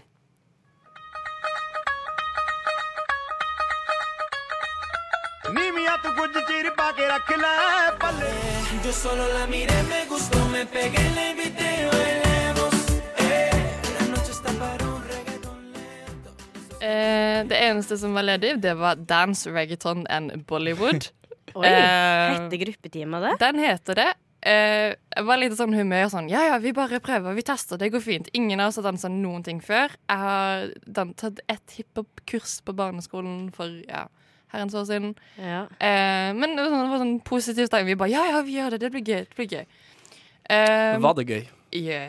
[16.80, 21.10] Eh, det eneste som var ledig, det var Dance Reggaeton and Bollywood.
[21.54, 23.36] Oi, Heter hette gruppetime det?
[23.40, 24.10] Den heter det.
[24.40, 27.90] Eh, jeg var litt sånn humør sånn Ja, ja, vi bare prøver, vi tester, det
[27.92, 28.30] går fint.
[28.36, 29.92] Ingen av oss har dansa noen ting før.
[30.08, 30.70] Jeg har
[31.20, 34.06] tatt ett hiphop-kurs på barneskolen for ja,
[34.54, 35.12] herrens år siden.
[35.36, 35.66] Ja.
[35.76, 37.92] Eh, men det var sånn, det var sånn positiv stemning.
[37.92, 39.22] Vi bare ja, ja, vi gjør det, det blir gøy.
[39.28, 39.64] Det blir gøy.
[40.50, 41.42] Eh, Var det gøy?
[41.70, 42.00] ja,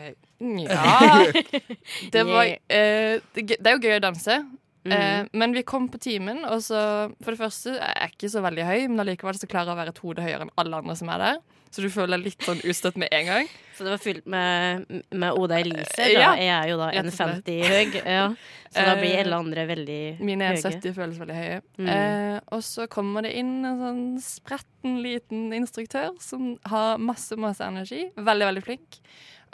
[1.06, 1.42] ja.
[2.14, 4.40] Det, var, eh, det, det er jo gøy å danse.
[4.84, 4.92] Mhm.
[4.92, 8.42] Eh, men vi kom på timen, og så For det første er jeg ikke så
[8.42, 10.96] veldig høy, men allikevel så klarer jeg å være et hode høyere enn alle andre
[10.98, 11.36] som er der.
[11.72, 13.46] Så du føler deg litt sånn ustøtt med en gang.
[13.78, 14.82] Så det var fylt med,
[15.16, 15.86] med Oda Elise.
[15.96, 16.08] Da.
[16.12, 17.46] Ja, Jeg er jo da rett og slett.
[17.48, 17.94] 1,50 høy.
[18.12, 18.26] Ja.
[18.68, 20.58] Så da blir Eh, alle andre veldig Mine høye.
[20.60, 21.62] 1,70 føles veldig høye.
[21.78, 21.88] Mm.
[21.88, 27.64] Eh, og så kommer det inn en sånn spretten liten instruktør som har masse, masse
[27.64, 28.10] energi.
[28.20, 29.00] Veldig, veldig flink.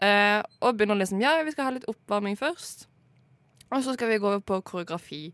[0.03, 2.89] Eh, og begynner liksom Ja, vi skal ha litt oppvarming først.
[3.73, 5.33] Og så skal vi gå over på koreografi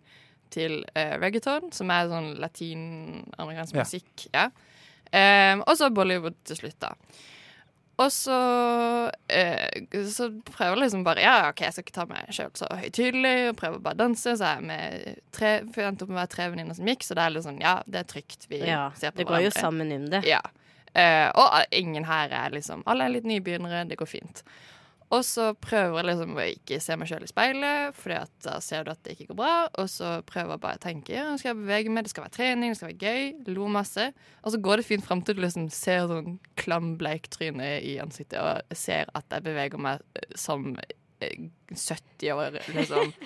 [0.55, 3.83] til eh, reggaeton, som er sånn latinamerikansk Ja.
[3.85, 4.27] musikk.
[4.35, 4.49] Ja.
[5.15, 6.95] Um, og så Bollywood til slutt, da.
[8.03, 8.35] Og så,
[9.31, 13.51] eh, så prøver liksom bare Ja, OK, jeg skal ikke ta meg sjøl så høytidelig,
[13.53, 14.35] og prøver bare å danse.
[14.35, 16.87] Så er jeg med tre For jeg endte opp med å være tre venninner som
[16.91, 18.49] gikk, så det er litt sånn Ja, det er trygt.
[18.51, 20.25] Vi Ja, ser på det går jo sammen om det.
[20.27, 20.41] Ja.
[20.95, 24.43] Eh, og ingen her er liksom Alle er litt nybegynnere, det går fint.
[25.15, 28.87] Og så prøver jeg liksom å ikke se meg sjøl i speilet, Fordi da ser
[28.87, 29.53] du at det ikke går bra.
[29.81, 32.27] Og så prøver jeg bare å tenke ja, nå skal jeg bevege meg, det skal
[32.27, 33.55] være trening, det skal være gøy.
[33.55, 34.09] Lo masse.
[34.43, 37.97] Og så går det fint fram til du liksom ser sånn klam, bleik tryne i
[38.03, 40.73] ansiktet, og ser at jeg beveger meg eh, som
[41.23, 43.13] eh, 70 år, liksom.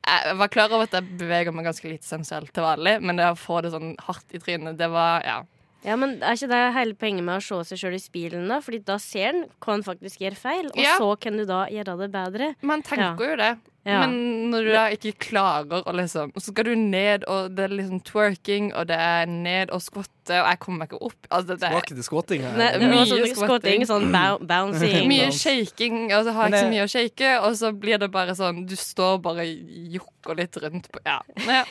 [0.00, 3.26] Jeg var klar over at jeg beveger meg ganske lite sensuelt til vanlig, men det
[3.28, 5.42] å få det sånn hardt i trynet, det var Ja.
[5.84, 8.48] Ja, men Er ikke det hele poenget med å se seg sjøl i speilet?
[8.48, 8.58] da?
[8.60, 10.98] Fordi da ser en hva en faktisk gjør feil, og Ja.
[10.98, 12.54] så kan du da gjøre det bedre.
[12.62, 13.58] Man tenker jo det.
[13.88, 14.02] Ja.
[14.02, 17.72] Men når du da ikke klarer å liksom Så skal du ned, og det er
[17.72, 21.28] liksom twerking, og det er ned og skvotte, og jeg kommer meg ikke opp.
[21.30, 22.58] Altså, det er ikke det skvotting her?
[22.60, 24.16] Nei, Mye det sånn skvatting, sånn
[24.50, 25.08] bouncing.
[25.08, 28.10] mye shaking, og så har jeg ikke så mye å shake, og så blir det
[28.12, 31.20] bare sånn Du står bare og jokker litt rundt på Ja.
[31.48, 31.64] ja.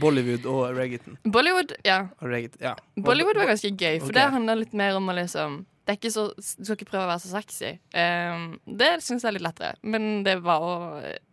[0.00, 1.20] Bollywood og reggaeton.
[1.28, 2.06] Bollywood, ja.
[2.22, 2.76] Og reggaeton, ja.
[2.96, 4.16] Bollywood var ganske gøy, for okay.
[4.16, 7.02] det handler litt mer om å liksom det er ikke så, Du skal ikke prøve
[7.02, 7.70] å være så sexy.
[7.98, 8.42] Um,
[8.78, 10.74] det syns jeg er litt lettere, men det var å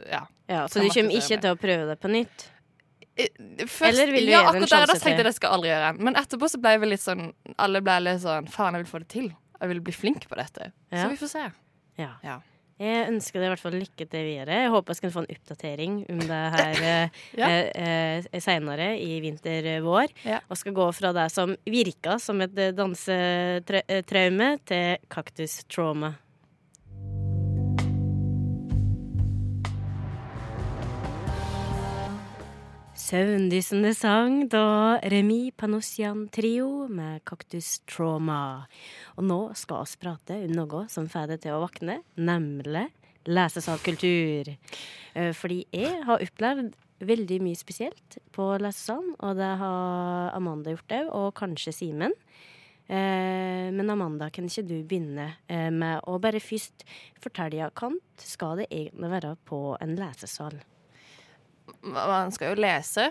[0.01, 0.23] Ja.
[0.47, 2.47] Ja, så du kommer ikke til å prøve det på nytt?
[3.17, 5.89] Først, Eller vil du ja, akkurat der, da tenkte jeg det skal aldri gjøre.
[6.07, 7.23] Men etterpå så ble vi litt sånn
[7.57, 9.29] Alle ble litt sånn Faen, jeg vil få det til.
[9.57, 10.71] Jeg vil bli flink på dette.
[10.93, 11.03] Ja.
[11.03, 11.45] Så vi får se.
[12.01, 12.11] Ja.
[12.25, 12.39] Ja.
[12.77, 14.57] Jeg ønsker deg i hvert fall lykke til videre.
[14.61, 17.47] Jeg håper jeg skal få en oppdatering om det her eh, Ja.
[17.49, 20.13] eh, eh, seinere i vinter-vår.
[20.27, 20.39] Ja.
[20.49, 25.63] Og skal gå fra det som virka som et eh, dansetraume, til kaktus
[33.07, 38.65] Søvndyssende sang da Remi Panossian Trio med Kaktus Trauma.
[39.15, 42.83] Og nå skal vi prate om noe som får deg til å våkne, nemlig
[43.31, 44.51] lesesalkultur.
[44.51, 50.99] Eh, Fordi jeg har opplevd veldig mye spesielt på lesesalen, og det har Amanda gjort
[50.99, 52.11] òg, og kanskje Simen.
[52.89, 56.83] Eh, Men Amanda, kan ikke du begynne eh, med å bare først
[57.23, 60.59] fortelle hva skal det egentlig være på en lesesal?
[61.83, 63.09] Man skal jo lese,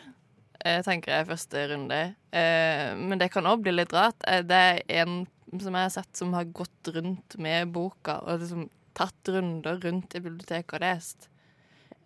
[0.65, 2.01] eh, tenker jeg, første runde.
[2.33, 4.19] Eh, men det kan òg bli litt rart.
[4.27, 5.27] Eh, Det er en
[5.61, 10.15] som jeg har sett som har gått rundt med boka og liksom tatt runder rundt
[10.17, 11.29] i biblioteket og lest.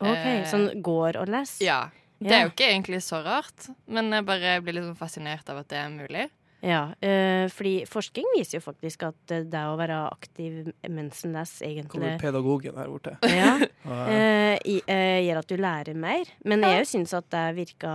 [0.01, 1.65] Ok, Sånn går og leser?
[1.65, 1.81] Ja.
[2.21, 5.63] Det er jo ikke egentlig så rart, men jeg bare blir litt sånn fascinert av
[5.63, 6.27] at det er mulig.
[6.61, 11.37] Ja, eh, fordi forskning viser jo faktisk at eh, det å være aktiv mens en
[11.39, 13.17] leser, Kommer pedagogen her borte.
[13.41, 13.55] ja,
[13.89, 16.29] eh, eh, gjør at du lærer mer.
[16.45, 17.93] Men jeg syns at det virka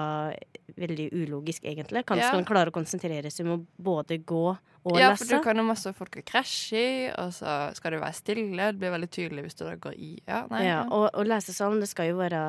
[0.75, 2.03] veldig ulogisk, egentlig.
[2.09, 2.33] Kanskje Ja.
[2.33, 5.63] man klarer å konsentrere seg om å både gå og Ja, for du kan jo
[5.65, 8.71] masse folk krasje i, og så skal du være stille.
[8.71, 10.11] Det blir veldig tydelig hvis du da går i.
[10.27, 10.81] Ja, nei, Ja, ja.
[10.93, 12.41] og, og lesesalen, det skal jo være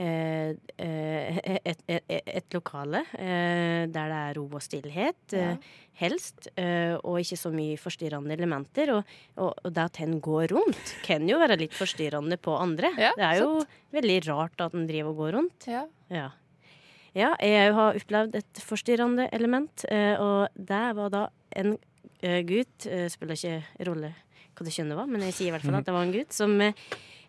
[0.00, 5.56] eh, eh, et, et, et, et lokale eh, der det er ro og stillhet, eh,
[6.00, 8.94] helst, eh, og ikke så mye forstyrrende elementer.
[8.96, 12.92] Og, og, og det at en går rundt, kan jo være litt forstyrrende på andre.
[12.96, 13.52] Ja, det er jo
[13.96, 15.68] veldig rart at en driver og går rundt.
[15.68, 15.84] Ja.
[16.12, 16.30] Ja.
[17.16, 19.84] ja, jeg har opplevd et forstyrrende element,
[20.20, 21.76] og det var da en
[22.22, 24.14] eh, gutt eh, Spiller ikke rolle
[24.56, 26.32] hva det kjønnet var, men jeg sier i hvert fall at det var en gutt
[26.32, 26.76] som eh,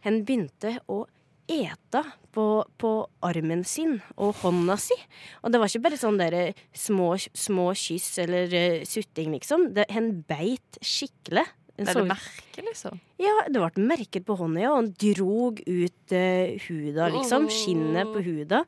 [0.06, 1.02] han begynte å
[1.48, 2.02] ete
[2.36, 2.46] på,
[2.80, 2.92] på
[3.24, 4.96] armen sin og hånda si.
[5.42, 6.36] Og det var ikke bare sånn der
[6.76, 9.70] små, små kyss eller uh, sutting, liksom.
[9.76, 11.46] Det, han beit skikkelig.
[11.78, 13.00] Det er det merke, liksom.
[13.22, 14.74] ja, det ble merket på hånda, ja.
[14.74, 17.48] Og han drog ut uh, huda, liksom.
[17.54, 18.66] Skinnet på huda.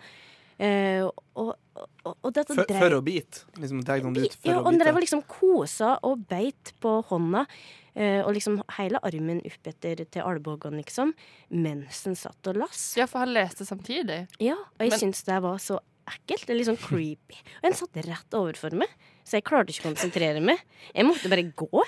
[0.60, 1.02] Eh,
[1.40, 3.46] og, og, og dette for, drev- Før å bite.
[3.62, 6.98] Liksom deg noen ut for ja, og han drev og liksom kosa og beit på
[7.08, 7.46] hånda.
[7.96, 11.14] eh, og liksom hele armen opp etter til albuen, liksom.
[11.52, 12.96] Mens han satt og las.
[13.00, 14.28] Ja, for han leste samtidig.
[14.40, 16.46] Ja, og jeg Men- syns det var så ekkelt.
[16.46, 17.40] Det er litt sånn creepy.
[17.62, 18.90] Og han satt rett overfor meg,
[19.24, 20.60] så jeg klarte ikke å konsentrere meg.
[20.96, 21.84] Jeg måtte bare gå.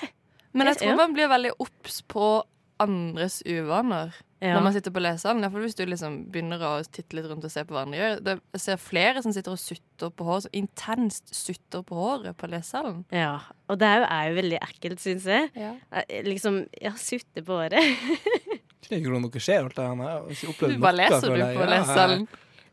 [0.54, 2.44] Men jeg tror man blir veldig obs på
[2.80, 4.14] andres uvaner.
[4.42, 4.56] Ja.
[4.58, 5.44] når man sitter på lesesalen.
[5.46, 8.16] Iallfall hvis du liksom begynner å titte litt rundt og se på hva andre gjør.
[8.26, 12.38] Det, jeg ser flere som sitter og sutter på håret, så intenst sutter på håret
[12.42, 13.04] på lesesalen.
[13.14, 13.36] Ja,
[13.70, 15.52] og det er jo, er jo veldig ekkelt, syns jeg.
[15.56, 15.76] Ja.
[15.94, 17.78] Eh, Liksom, ja, sutte på håret.
[17.86, 19.68] jeg skjønner ikke hvordan noe skjer.
[19.70, 19.86] Alt det.
[19.86, 20.02] her.
[20.02, 21.46] Jeg har ikke opplevd Du leser du jeg.
[21.46, 22.28] på Ja, jeg- lesesalen.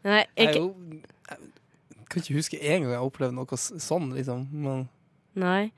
[0.08, 4.46] Nei, Jeg, er jeg kan ikke huske en gang jeg har opplevd noe sånn, liksom.
[4.64, 4.88] Men
[5.36, 5.70] nei.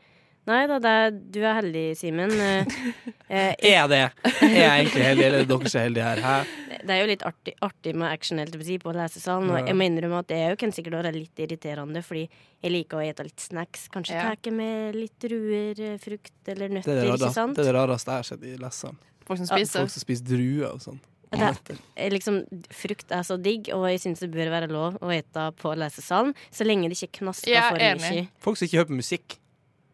[0.48, 2.32] Nei da, det er, du er heldig, Simen.
[2.32, 2.78] Eh,
[3.28, 4.02] eh, er jeg det?
[4.40, 6.22] Er jeg egentlig heldig, eller er dere er heldige her?
[6.24, 6.60] Hæ?
[6.80, 9.50] det er jo litt artig, artig med action helt si, på lesesalen.
[9.52, 12.74] Og jeg må innrømme at det er jo kan sikkert være litt irriterende, fordi jeg
[12.74, 13.88] liker å ete litt snacks.
[13.92, 14.32] Kanskje Ja.
[14.34, 17.56] ta med litt druer, eh, frukt eller nøtter, det det, ikke sant?
[17.56, 18.98] det er det rareste jeg har sett i lesesalen.
[19.26, 19.80] Folk som Ja, spiser.
[19.80, 21.00] Folk som spiser druer og sånn.
[21.30, 22.42] Det er, eh, liksom,
[22.74, 26.34] frukt er så digg, og jeg syns det bør være lov å ete på lesesalen,
[26.50, 28.28] så lenge det ikke knasker Ja, for mye.
[28.40, 29.38] Folk som ikke hører på musikk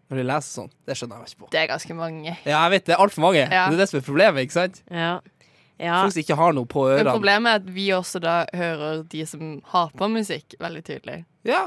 [0.07, 1.49] når de leser sånn, det skjønner jeg ikke på.
[1.55, 2.35] Det er ganske mange.
[2.47, 3.43] Ja, jeg vet det er altfor mange.
[3.43, 3.65] Ja.
[3.67, 4.83] Det er det som er problemet, ikke sant?
[4.87, 5.15] Ja.
[5.83, 5.97] ja.
[6.05, 7.09] Folk som ikke har noe på ørene.
[7.09, 11.19] Men problemet er at vi også da hører de som har på musikk, veldig tydelig.
[11.49, 11.65] Ja.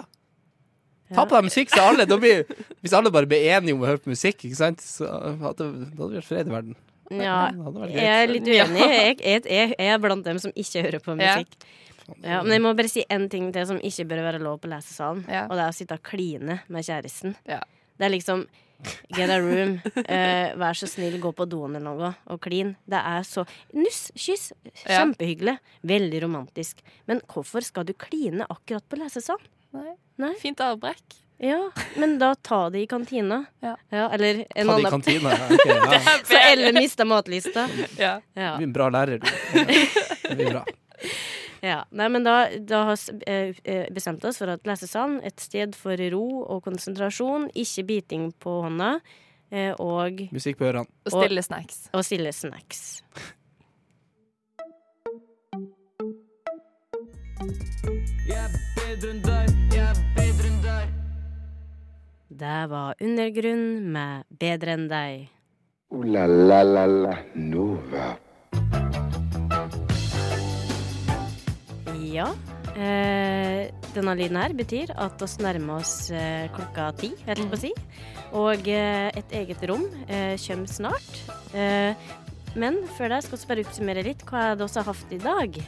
[1.10, 2.46] Ta på deg musikk, så alle da blir,
[2.86, 5.10] Hvis alle bare blir enige om å høre på musikk, ikke sant, så
[5.42, 5.68] hadde da
[6.04, 6.78] hadde vi vært fred i verden.
[7.10, 7.50] Ja,
[7.90, 8.84] jeg er litt uenig.
[8.86, 11.58] Jeg, jeg, jeg, jeg er blant dem som ikke hører på musikk.
[12.22, 14.70] Ja, men jeg må bare si en ting til som ikke bør være lov på
[14.72, 15.26] lesesalen.
[15.30, 15.48] Ja.
[15.48, 17.36] Og det er å sitte og kline med kjæresten.
[17.50, 17.62] Ja.
[18.00, 18.48] Det er liksom
[19.12, 19.74] Get a room.
[20.08, 22.78] Eh, vær så snill, gå på doen eller noe og klin.
[22.88, 23.44] Det er så
[23.76, 24.54] Nuss, kyss.
[24.86, 25.58] Kjempehyggelig.
[25.84, 26.80] Veldig romantisk.
[27.12, 29.44] Men hvorfor skal du kline akkurat på lesesalen?
[29.76, 29.98] Nei.
[30.24, 30.32] Nei.
[30.40, 31.20] Fint avbrekk.
[31.44, 31.60] Ja,
[32.00, 33.42] men da ta det i kantina.
[33.64, 33.76] Ja.
[33.92, 35.36] eller en Ta det i kantina.
[35.36, 36.00] ja, ok, ja.
[36.32, 37.68] Så Elle mista matlista.
[37.98, 38.22] Ja.
[38.34, 38.56] Ja.
[38.58, 39.28] Du er en bra lærer, du.
[39.54, 40.66] Det blir bra.
[41.62, 45.42] Ja, nei, men da, da har vi eh, eh, bestemt oss for at lesesalen et
[45.44, 48.94] sted for ro og konsentrasjon, ikke biting på hånda,
[49.52, 50.88] eh, og, Musikk på ørene.
[51.04, 51.82] Og stille snacks.
[51.92, 52.86] og stille snacks.
[58.30, 60.96] Jeg er bedre enn deg, jeg er bedre enn deg.
[62.40, 65.28] Det var Undergrunn med Bedre enn deg.
[65.92, 68.29] Uh, la la la la Nova.
[72.20, 72.30] Ja.
[72.76, 77.64] Eh, denne lyden her betyr at oss nærmer oss eh, klokka ti, helt på å
[77.66, 77.74] si.
[78.38, 81.22] Og eh, et eget rom eh, kommer snart.
[81.58, 81.98] Eh,
[82.60, 85.60] men før det skal vi bare oppsummere litt hva vi har hatt i dag.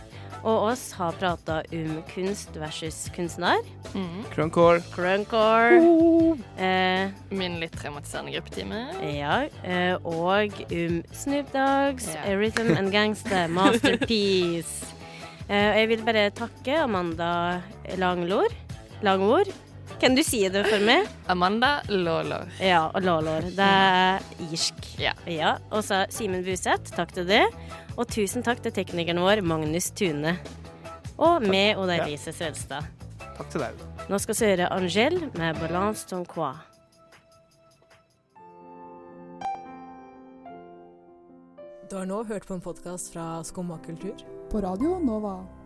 [0.42, 3.60] Og oss har prata om kunst versus kunstner.
[3.94, 4.24] Mm.
[4.34, 4.80] Crunkcore.
[4.94, 6.38] Crunkcore.
[6.58, 8.80] Eh, Min litt traumatiserende gruppetime.
[9.20, 9.44] ja.
[9.62, 12.34] Eh, og om Snoop Dogs, yeah.
[12.42, 14.82] Rhythm and Gangster, Masterpiece.
[15.50, 17.62] Eh, jeg vil bare takke Amanda
[17.98, 18.52] Langlor.
[19.02, 19.50] Langord.
[20.02, 21.06] Kan du si det for meg?
[21.30, 22.48] Amanda Lawlor.
[22.58, 23.52] Ja, og Lålår.
[23.54, 24.80] Det er irsk.
[24.98, 25.12] Ja.
[25.30, 25.52] ja.
[25.70, 27.44] Og så Simen Buseth, takk til det.
[28.00, 30.34] Og tusen takk til teknikeren vår, Magnus Tune.
[31.22, 32.08] Og meg, Oda Ja.
[32.08, 32.88] Elise Svedstad.
[33.38, 33.86] Takk til deg.
[34.10, 36.58] Nå skal vi høre Angèle med 'Balance ton quoi'.
[41.90, 44.16] Du har nå hørt på en podkast fra Skumma kultur.
[44.52, 45.61] På Radio Nova.